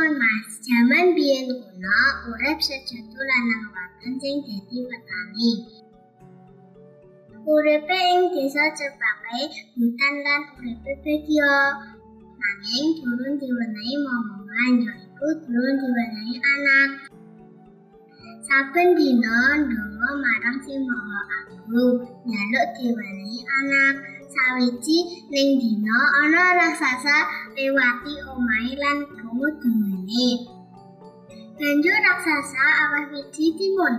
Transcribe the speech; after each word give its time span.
Timun 0.00 0.16
Mas, 0.16 0.64
jaman 0.64 1.12
biyen 1.12 1.44
kuna 1.60 1.96
urip 2.32 2.56
sejodo 2.56 3.20
lanang 3.20 3.68
wadon 3.68 4.16
sing 4.16 4.40
dadi 4.48 4.78
petani. 4.88 5.52
Uripe 7.44 8.00
ing 8.16 8.32
desa 8.32 8.72
cepake 8.72 9.52
hutan 9.76 10.14
lan 10.24 10.40
uripe 10.56 10.92
bedya. 11.04 11.52
Nanging 12.16 12.96
durung 12.96 13.36
diwenehi 13.36 13.94
momongan 14.00 14.72
yaiku 14.88 15.28
durung 15.44 15.76
diwenehi 15.84 16.34
anak. 16.48 16.90
Saben 18.40 18.96
dina 18.96 19.68
ndonga 19.68 20.10
marang 20.16 20.58
Sing 20.64 20.80
Maha 20.88 21.20
Agung 21.44 22.08
njaluk 22.24 22.68
diwenehi 22.80 23.44
anak. 23.44 24.19
Sawiji 24.30 25.26
ning 25.26 25.58
dina 25.58 25.98
ana 26.22 26.54
raksasa 26.54 27.16
liwati 27.58 28.14
omahe 28.30 28.78
lan 28.78 28.98
krungu 29.10 29.50
dungane. 29.58 30.28
Banjur 31.58 31.98
raksasa 32.06 32.62
aweh 32.82 33.04
wiji 33.10 33.46
timun. 33.58 33.94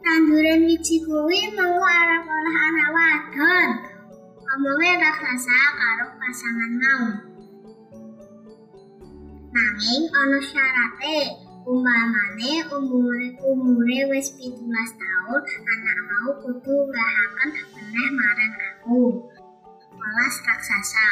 Tanduran 0.00 0.64
wiji 0.64 0.96
kuwi 1.04 1.52
mengko 1.52 1.84
arep 1.84 2.24
olah 2.24 2.56
anak 2.66 2.88
wadon. 2.96 3.70
Omonge 4.48 4.90
raksasa 5.04 5.56
karo 5.76 6.06
pasangan 6.16 6.72
mau. 6.80 7.06
Nanging 9.52 10.04
ana 10.08 10.40
syarate, 11.64 11.70
umpamane 11.70 12.52
umure 12.76 13.28
umure 13.40 14.00
wis 14.10 14.28
17 14.36 15.00
taun, 15.00 15.42
anak 15.72 15.98
mau 16.08 16.30
kudu 16.42 16.74
wahaken 16.92 17.50
meneh 17.72 18.08
marang 18.12 18.54
aku. 18.68 19.00
Welas 19.96 20.36
raksasa. 20.44 21.08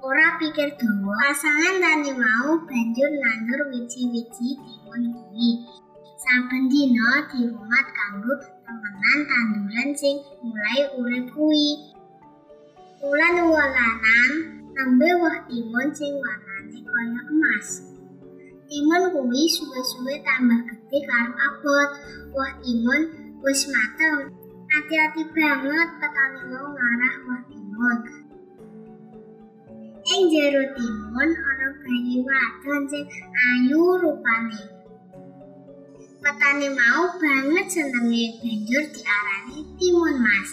Ora 0.00 0.38
pikir 0.38 0.76
dawa, 0.78 1.34
pasangan 1.34 1.82
tani 1.82 2.12
mau 2.14 2.62
banjur 2.64 3.10
nandur 3.10 3.60
wiji-wiji 3.72 4.56
timun 4.56 5.02
kuwi. 5.12 5.66
Saben 6.16 6.70
dina 6.70 7.26
dirumat 7.28 7.86
kanggo 7.92 8.32
temenan 8.64 9.18
tanduran 9.28 9.90
sing 9.92 10.16
mulai 10.40 10.80
urip 10.96 11.26
kuwi. 11.34 11.92
Wulan 13.02 13.36
wulanan 13.50 14.30
nembe 14.72 15.10
woh 15.20 15.36
timun 15.50 15.88
sing 15.92 16.12
warnane 16.16 16.78
kaya 16.86 17.20
emas. 17.28 17.95
Timun 18.66 19.02
kuwi 19.14 19.46
suwe-suwe 19.46 20.26
tambah 20.26 20.58
gede 20.66 20.98
karo 21.06 21.32
abot. 21.38 21.90
Woh 22.34 22.52
timun 22.66 23.02
wis 23.46 23.70
mateng. 23.70 24.34
Hati-hati 24.66 25.22
banget 25.30 25.88
petani 26.02 26.40
mau 26.50 26.66
ngarah 26.74 27.14
woh 27.30 27.40
timun. 27.46 27.98
Ing 30.02 30.22
jero 30.34 30.62
timun 30.74 31.30
ana 31.30 31.68
bayi 31.78 32.18
wadon 32.26 32.82
sing 32.90 33.06
ayu 33.38 34.02
rupane. 34.02 34.62
Petani 36.18 36.66
mau 36.74 37.14
banget 37.22 37.66
senenge 37.70 38.24
banjur 38.42 38.84
diarani 38.90 39.58
timun 39.78 40.16
mas. 40.18 40.50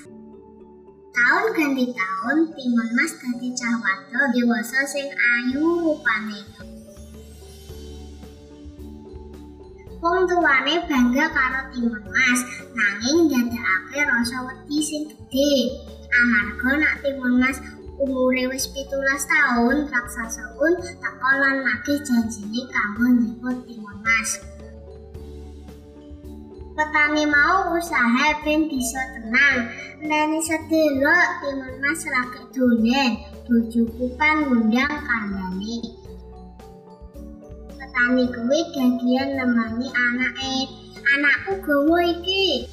Tahun 1.14 1.45
ganti 1.53 1.86
tahun, 1.94 2.38
timun 2.58 2.89
mas 2.94 3.14
dadi 3.17 3.50
cah 3.58 3.73
wadon 3.81 4.25
dewasa 4.38 4.86
sing 4.86 5.09
ayu 5.09 5.66
rupane. 5.81 6.41
Wong 10.04 10.28
tuwane 10.28 10.84
bangga 10.84 11.32
karo 11.32 11.72
timun 11.72 12.04
mas, 12.12 12.40
nanging 12.76 13.32
ndadekake 13.32 14.04
rasa 14.04 14.44
wedi 14.44 14.84
sing 14.84 15.08
gedhe. 15.08 15.80
Amarga 16.12 16.72
nak 16.76 16.96
timun 17.00 17.40
mas 17.40 17.64
umure 18.04 18.52
wis 18.52 18.68
17 18.76 19.00
tahun, 19.00 19.88
raksasa 19.88 20.59
pun 20.59 20.76
teko 20.76 21.30
lan 21.40 21.63
nagih 21.63 22.03
janjine 22.03 22.68
kanggo 22.68 23.16
njemput 23.16 23.63
timun 23.63 23.97
mas. 24.03 24.44
Petani 26.75 27.24
mau 27.24 27.72
usaha 27.80 28.44
ben 28.44 28.68
bisa 28.68 29.00
tenang. 29.16 29.72
Nani 30.03 30.44
sedelok 30.44 31.28
timun 31.40 31.80
mas 31.80 32.03
lagi 32.12 32.44
dolen, 32.52 33.24
bojoku 33.47 34.12
pan 34.19 34.52
ngundang 34.52 35.00
kandhane. 35.08 36.03
Petani 37.94 38.26
kuwi 38.34 38.59
dadian 38.74 39.38
nemani 39.38 39.86
anake. 39.94 40.66
Anakku 41.14 41.62
gowo 41.62 42.02
iki. 42.02 42.66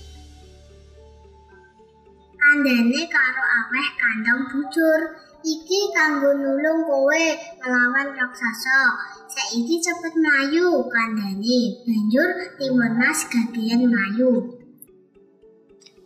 Kandhane 2.41 3.01
karo 3.13 3.45
aweh 3.45 3.89
kandang 4.01 4.49
bujur. 4.49 5.01
Iki 5.45 5.93
kanggo 5.93 6.33
nulung 6.41 6.89
kowe 6.89 7.25
nglawan 7.61 8.17
raksasa. 8.17 8.81
Saiki 9.29 9.77
cepet 9.85 10.17
mlayu 10.17 10.89
kandhane. 10.89 11.85
Banjur 11.85 12.57
timun 12.57 12.97
mas 12.97 13.21
gadean 13.29 13.93
mlayu. 13.93 14.59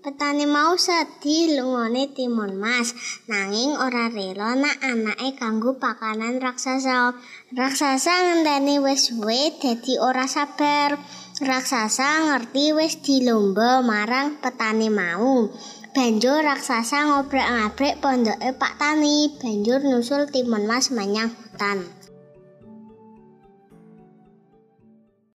Petani 0.05 0.45
mau 0.45 0.77
sedih 0.77 1.57
lungone 1.57 2.13
timun 2.13 2.61
mas, 2.61 2.93
nanging 3.25 3.73
ora 3.73 4.13
rela 4.13 4.53
nak 4.53 4.77
anake 4.85 5.33
kanggo 5.41 5.81
pakanan 5.81 6.45
raksasa. 6.45 7.17
Raksasa 7.57 8.13
ngenteni 8.13 8.85
wis 8.85 9.09
suwe 9.09 9.57
dadi 9.57 9.97
ora 9.97 10.29
sabar. 10.29 11.01
Raksasa 11.41 12.29
ngerti 12.29 12.77
wis 12.77 13.01
dilomba 13.01 13.81
marang 13.81 14.37
petani 14.45 14.93
mau. 14.93 15.49
Banjur 15.97 16.45
raksasa 16.45 17.09
ngobrak-ngabrik 17.09 18.05
pondoke 18.05 18.53
Pak 18.61 18.77
Tani, 18.77 19.33
banjur 19.41 19.81
nusul 19.89 20.29
timun 20.29 20.69
mas 20.69 20.93
menyang 20.93 21.33
hutan. 21.33 22.04